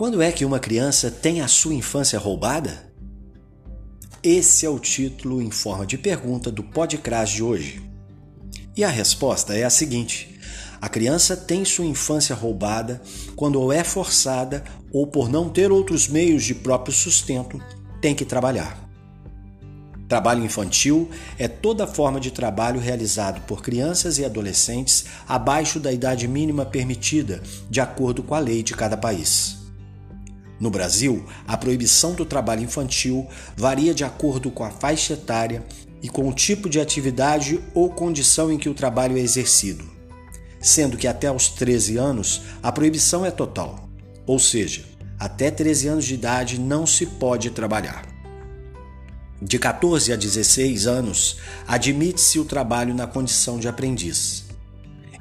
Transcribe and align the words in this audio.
Quando 0.00 0.22
é 0.22 0.32
que 0.32 0.46
uma 0.46 0.58
criança 0.58 1.10
tem 1.10 1.42
a 1.42 1.46
sua 1.46 1.74
infância 1.74 2.18
roubada? 2.18 2.90
Esse 4.22 4.64
é 4.64 4.68
o 4.70 4.78
título 4.78 5.42
em 5.42 5.50
forma 5.50 5.84
de 5.84 5.98
pergunta 5.98 6.50
do 6.50 6.62
podcast 6.62 7.36
de 7.36 7.42
hoje. 7.42 7.82
E 8.74 8.82
a 8.82 8.88
resposta 8.88 9.54
é 9.54 9.62
a 9.62 9.68
seguinte: 9.68 10.40
a 10.80 10.88
criança 10.88 11.36
tem 11.36 11.66
sua 11.66 11.84
infância 11.84 12.34
roubada 12.34 13.02
quando 13.36 13.60
ou 13.60 13.70
é 13.70 13.84
forçada 13.84 14.64
ou 14.90 15.06
por 15.06 15.28
não 15.28 15.50
ter 15.50 15.70
outros 15.70 16.08
meios 16.08 16.44
de 16.44 16.54
próprio 16.54 16.94
sustento, 16.94 17.62
tem 18.00 18.14
que 18.14 18.24
trabalhar. 18.24 18.88
Trabalho 20.08 20.42
infantil 20.42 21.10
é 21.38 21.46
toda 21.46 21.86
forma 21.86 22.18
de 22.18 22.30
trabalho 22.30 22.80
realizado 22.80 23.42
por 23.42 23.60
crianças 23.60 24.16
e 24.16 24.24
adolescentes 24.24 25.04
abaixo 25.28 25.78
da 25.78 25.92
idade 25.92 26.26
mínima 26.26 26.64
permitida, 26.64 27.42
de 27.68 27.82
acordo 27.82 28.22
com 28.22 28.34
a 28.34 28.38
lei 28.38 28.62
de 28.62 28.72
cada 28.72 28.96
país. 28.96 29.59
No 30.60 30.70
Brasil, 30.70 31.24
a 31.48 31.56
proibição 31.56 32.12
do 32.12 32.26
trabalho 32.26 32.62
infantil 32.62 33.26
varia 33.56 33.94
de 33.94 34.04
acordo 34.04 34.50
com 34.50 34.62
a 34.62 34.70
faixa 34.70 35.14
etária 35.14 35.64
e 36.02 36.08
com 36.08 36.28
o 36.28 36.34
tipo 36.34 36.68
de 36.68 36.78
atividade 36.78 37.58
ou 37.72 37.88
condição 37.88 38.52
em 38.52 38.58
que 38.58 38.68
o 38.68 38.74
trabalho 38.74 39.16
é 39.16 39.20
exercido, 39.20 39.84
sendo 40.60 40.98
que 40.98 41.06
até 41.08 41.32
os 41.32 41.48
13 41.48 41.96
anos 41.96 42.42
a 42.62 42.70
proibição 42.70 43.24
é 43.24 43.30
total, 43.30 43.88
ou 44.26 44.38
seja, 44.38 44.84
até 45.18 45.50
13 45.50 45.88
anos 45.88 46.04
de 46.04 46.14
idade 46.14 46.60
não 46.60 46.86
se 46.86 47.06
pode 47.06 47.48
trabalhar. 47.50 48.06
De 49.40 49.58
14 49.58 50.12
a 50.12 50.16
16 50.16 50.86
anos, 50.86 51.38
admite-se 51.66 52.38
o 52.38 52.44
trabalho 52.44 52.94
na 52.94 53.06
condição 53.06 53.58
de 53.58 53.66
aprendiz. 53.66 54.49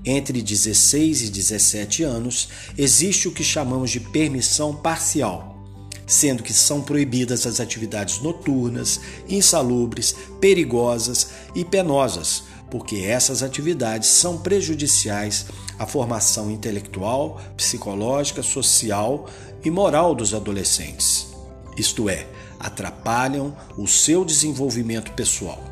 Entre 0.03 0.41
16 0.41 1.23
e 1.23 1.29
17 1.29 2.03
anos, 2.03 2.49
existe 2.77 3.27
o 3.27 3.31
que 3.31 3.43
chamamos 3.43 3.91
de 3.91 3.99
permissão 3.99 4.73
parcial, 4.73 5.57
sendo 6.07 6.41
que 6.41 6.53
são 6.53 6.81
proibidas 6.81 7.45
as 7.45 7.59
atividades 7.59 8.19
noturnas, 8.21 8.99
insalubres, 9.27 10.15
perigosas 10.39 11.29
e 11.53 11.65
penosas, 11.65 12.43
porque 12.71 12.97
essas 12.97 13.43
atividades 13.43 14.09
são 14.09 14.37
prejudiciais 14.37 15.47
à 15.77 15.85
formação 15.85 16.49
intelectual, 16.49 17.41
psicológica, 17.57 18.41
social 18.41 19.27
e 19.63 19.69
moral 19.69 20.15
dos 20.15 20.33
adolescentes. 20.33 21.27
Isto 21.75 22.09
é, 22.09 22.27
atrapalham 22.59 23.55
o 23.77 23.87
seu 23.87 24.23
desenvolvimento 24.23 25.11
pessoal. 25.13 25.68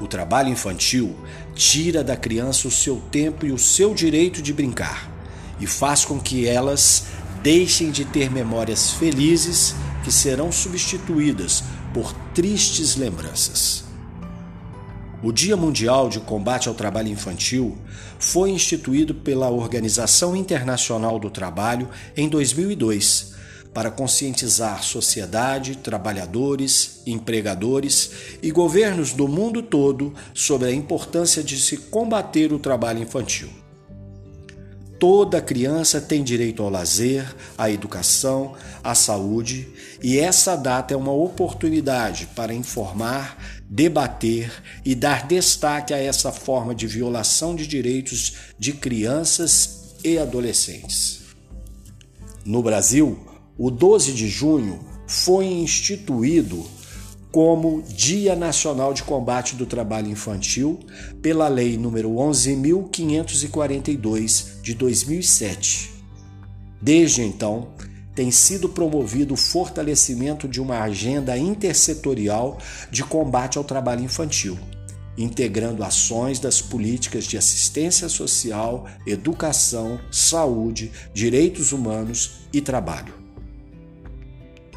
O 0.00 0.06
trabalho 0.06 0.48
infantil 0.48 1.16
tira 1.54 2.04
da 2.04 2.16
criança 2.16 2.68
o 2.68 2.70
seu 2.70 3.00
tempo 3.10 3.44
e 3.44 3.50
o 3.50 3.58
seu 3.58 3.92
direito 3.92 4.40
de 4.40 4.52
brincar 4.52 5.10
e 5.58 5.66
faz 5.66 6.04
com 6.04 6.20
que 6.20 6.46
elas 6.46 7.06
deixem 7.42 7.90
de 7.90 8.04
ter 8.04 8.30
memórias 8.30 8.92
felizes 8.92 9.74
que 10.04 10.12
serão 10.12 10.52
substituídas 10.52 11.64
por 11.92 12.12
tristes 12.32 12.94
lembranças. 12.94 13.84
O 15.20 15.32
Dia 15.32 15.56
Mundial 15.56 16.08
de 16.08 16.20
Combate 16.20 16.68
ao 16.68 16.74
Trabalho 16.74 17.08
Infantil 17.08 17.76
foi 18.20 18.50
instituído 18.50 19.12
pela 19.12 19.50
Organização 19.50 20.36
Internacional 20.36 21.18
do 21.18 21.28
Trabalho 21.28 21.88
em 22.16 22.28
2002 22.28 23.37
para 23.72 23.90
conscientizar 23.90 24.82
sociedade, 24.82 25.76
trabalhadores, 25.76 27.02
empregadores 27.06 28.10
e 28.42 28.50
governos 28.50 29.12
do 29.12 29.28
mundo 29.28 29.62
todo 29.62 30.14
sobre 30.34 30.68
a 30.68 30.72
importância 30.72 31.42
de 31.42 31.60
se 31.60 31.76
combater 31.76 32.52
o 32.52 32.58
trabalho 32.58 33.02
infantil. 33.02 33.48
Toda 34.98 35.40
criança 35.40 36.00
tem 36.00 36.24
direito 36.24 36.60
ao 36.60 36.68
lazer, 36.68 37.24
à 37.56 37.70
educação, 37.70 38.54
à 38.82 38.96
saúde, 38.96 39.68
e 40.02 40.18
essa 40.18 40.56
data 40.56 40.92
é 40.92 40.96
uma 40.96 41.12
oportunidade 41.12 42.28
para 42.34 42.52
informar, 42.52 43.38
debater 43.70 44.50
e 44.84 44.96
dar 44.96 45.28
destaque 45.28 45.94
a 45.94 45.98
essa 45.98 46.32
forma 46.32 46.74
de 46.74 46.88
violação 46.88 47.54
de 47.54 47.64
direitos 47.64 48.34
de 48.58 48.72
crianças 48.72 49.94
e 50.02 50.18
adolescentes. 50.18 51.20
No 52.44 52.60
Brasil, 52.60 53.27
o 53.58 53.70
12 53.72 54.12
de 54.12 54.28
junho 54.28 54.78
foi 55.06 55.46
instituído 55.46 56.64
como 57.32 57.82
Dia 57.82 58.36
Nacional 58.36 58.94
de 58.94 59.02
Combate 59.02 59.56
do 59.56 59.66
Trabalho 59.66 60.08
Infantil 60.08 60.78
pela 61.20 61.48
Lei 61.48 61.76
nº 61.76 62.04
11.542 62.04 64.62
de 64.62 64.74
2007. 64.74 65.90
Desde 66.80 67.22
então, 67.22 67.70
tem 68.14 68.30
sido 68.30 68.68
promovido 68.68 69.34
o 69.34 69.36
fortalecimento 69.36 70.46
de 70.48 70.60
uma 70.60 70.78
agenda 70.80 71.36
intersetorial 71.36 72.58
de 72.90 73.02
combate 73.04 73.58
ao 73.58 73.64
trabalho 73.64 74.04
infantil, 74.04 74.56
integrando 75.16 75.82
ações 75.82 76.38
das 76.38 76.62
políticas 76.62 77.24
de 77.24 77.36
assistência 77.36 78.08
social, 78.08 78.86
educação, 79.06 79.98
saúde, 80.10 80.90
direitos 81.12 81.72
humanos 81.72 82.42
e 82.52 82.60
trabalho. 82.60 83.27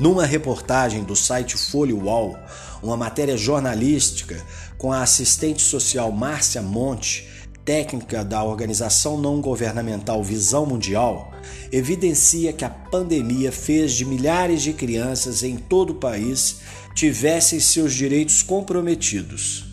Numa 0.01 0.25
reportagem 0.25 1.03
do 1.03 1.15
site 1.15 1.55
Folha 1.55 1.95
UOL, 1.95 2.35
uma 2.81 2.97
matéria 2.97 3.37
jornalística 3.37 4.43
com 4.75 4.91
a 4.91 5.03
assistente 5.03 5.61
social 5.61 6.11
Márcia 6.11 6.59
Monte, 6.59 7.29
técnica 7.63 8.25
da 8.25 8.43
organização 8.43 9.15
não 9.15 9.39
governamental 9.39 10.23
Visão 10.23 10.65
Mundial, 10.65 11.31
evidencia 11.71 12.51
que 12.51 12.65
a 12.65 12.69
pandemia 12.71 13.51
fez 13.51 13.93
de 13.93 14.03
milhares 14.03 14.63
de 14.63 14.73
crianças 14.73 15.43
em 15.43 15.55
todo 15.55 15.91
o 15.91 15.99
país 15.99 16.61
tivessem 16.95 17.59
seus 17.59 17.93
direitos 17.93 18.41
comprometidos. 18.41 19.70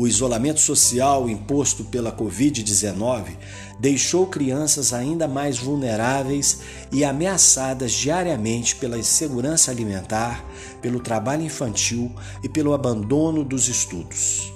O 0.00 0.06
isolamento 0.06 0.60
social 0.60 1.28
imposto 1.28 1.82
pela 1.82 2.12
Covid-19 2.12 3.36
deixou 3.80 4.28
crianças 4.28 4.92
ainda 4.92 5.26
mais 5.26 5.58
vulneráveis 5.58 6.60
e 6.92 7.04
ameaçadas 7.04 7.90
diariamente 7.90 8.76
pela 8.76 8.96
insegurança 8.96 9.72
alimentar, 9.72 10.48
pelo 10.80 11.00
trabalho 11.00 11.42
infantil 11.42 12.14
e 12.44 12.48
pelo 12.48 12.74
abandono 12.74 13.42
dos 13.42 13.66
estudos. 13.66 14.52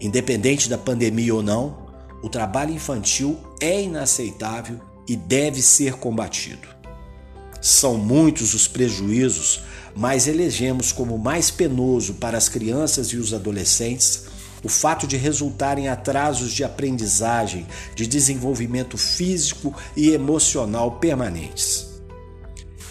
Independente 0.00 0.68
da 0.68 0.78
pandemia 0.78 1.34
ou 1.34 1.42
não, 1.42 1.88
o 2.22 2.28
trabalho 2.28 2.72
infantil 2.72 3.36
é 3.60 3.82
inaceitável 3.82 4.78
e 5.08 5.16
deve 5.16 5.60
ser 5.60 5.94
combatido. 5.94 6.79
São 7.60 7.96
muitos 7.96 8.54
os 8.54 8.66
prejuízos 8.66 9.60
mas 9.94 10.26
elegemos 10.26 10.92
como 10.92 11.18
mais 11.18 11.50
penoso 11.50 12.14
para 12.14 12.38
as 12.38 12.48
crianças 12.48 13.08
e 13.08 13.16
os 13.16 13.34
adolescentes 13.34 14.24
o 14.62 14.68
fato 14.68 15.06
de 15.06 15.16
resultarem 15.16 15.88
atrasos 15.88 16.52
de 16.52 16.62
aprendizagem, 16.62 17.66
de 17.94 18.06
desenvolvimento 18.06 18.98
físico 18.98 19.74
e 19.96 20.10
emocional 20.10 20.98
permanentes. 20.98 21.88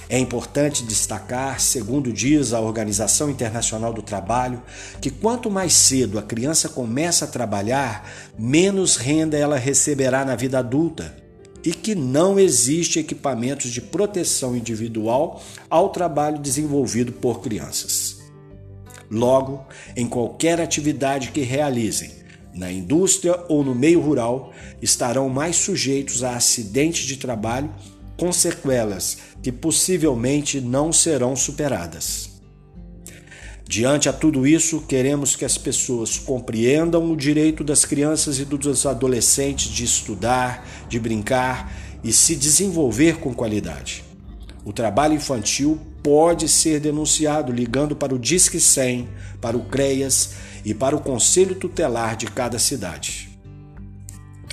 É 0.09 0.17
importante 0.17 0.83
destacar, 0.83 1.59
segundo 1.59 2.11
diz 2.11 2.53
a 2.53 2.59
Organização 2.59 3.29
Internacional 3.29 3.93
do 3.93 4.01
Trabalho, 4.01 4.63
que 4.99 5.11
quanto 5.11 5.51
mais 5.51 5.73
cedo 5.73 6.17
a 6.17 6.23
criança 6.23 6.67
começa 6.67 7.25
a 7.25 7.27
trabalhar, 7.27 8.09
menos 8.35 8.95
renda 8.95 9.37
ela 9.37 9.59
receberá 9.59 10.25
na 10.25 10.35
vida 10.35 10.57
adulta 10.57 11.28
e 11.63 11.73
que 11.73 11.95
não 11.95 12.39
existe 12.39 12.99
equipamentos 12.99 13.71
de 13.71 13.81
proteção 13.81 14.55
individual 14.55 15.41
ao 15.69 15.89
trabalho 15.89 16.39
desenvolvido 16.39 17.11
por 17.11 17.41
crianças. 17.41 18.19
Logo, 19.09 19.65
em 19.95 20.07
qualquer 20.07 20.61
atividade 20.61 21.31
que 21.31 21.41
realizem, 21.41 22.11
na 22.53 22.71
indústria 22.71 23.43
ou 23.47 23.63
no 23.63 23.73
meio 23.73 23.99
rural, 23.99 24.53
estarão 24.81 25.29
mais 25.29 25.55
sujeitos 25.55 26.23
a 26.23 26.35
acidentes 26.35 27.05
de 27.05 27.17
trabalho 27.17 27.69
com 28.17 28.31
sequelas 28.31 29.17
que 29.41 29.51
possivelmente 29.51 30.59
não 30.59 30.91
serão 30.91 31.35
superadas. 31.35 32.28
Diante 33.69 34.09
a 34.09 34.13
tudo 34.13 34.47
isso, 34.47 34.81
queremos 34.81 35.35
que 35.35 35.45
as 35.45 35.55
pessoas 35.55 36.17
compreendam 36.17 37.11
o 37.11 37.15
direito 37.15 37.63
das 37.63 37.85
crianças 37.85 38.39
e 38.39 38.43
dos 38.43 38.83
adolescentes 38.87 39.71
de 39.71 39.83
estudar, 39.83 40.67
de 40.89 40.99
brincar 40.99 41.71
e 42.03 42.11
se 42.11 42.35
desenvolver 42.35 43.17
com 43.17 43.31
qualidade. 43.31 44.03
O 44.65 44.73
trabalho 44.73 45.13
infantil 45.13 45.79
pode 46.01 46.49
ser 46.49 46.79
denunciado 46.79 47.53
ligando 47.53 47.95
para 47.95 48.15
o 48.15 48.17
Disque 48.17 48.59
100, 48.59 49.07
para 49.39 49.55
o 49.55 49.65
CREAS 49.65 50.31
e 50.65 50.73
para 50.73 50.95
o 50.95 51.01
Conselho 51.01 51.53
Tutelar 51.53 52.17
de 52.17 52.25
cada 52.25 52.57
cidade. 52.57 53.29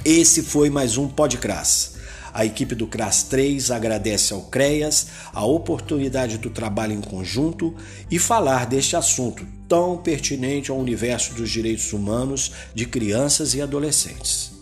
Esse 0.04 0.42
foi 0.42 0.69
mais 0.69 0.98
um 0.98 1.08
Podcras. 1.08 1.95
A 2.36 2.44
equipe 2.44 2.74
do 2.74 2.86
CRAS 2.86 3.22
3 3.22 3.70
agradece 3.70 4.34
ao 4.34 4.42
CREAS 4.42 5.06
a 5.32 5.42
oportunidade 5.46 6.36
do 6.36 6.50
trabalho 6.50 6.92
em 6.92 7.00
conjunto 7.00 7.74
e 8.10 8.18
falar 8.18 8.66
deste 8.66 8.94
assunto 8.94 9.46
tão 9.66 9.96
pertinente 9.96 10.70
ao 10.70 10.76
universo 10.76 11.32
dos 11.32 11.50
direitos 11.50 11.94
humanos 11.94 12.52
de 12.74 12.84
crianças 12.84 13.54
e 13.54 13.62
adolescentes. 13.62 14.52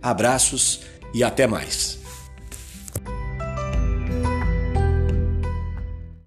Abraços 0.00 0.80
e 1.12 1.22
até 1.22 1.46
mais. 1.46 1.99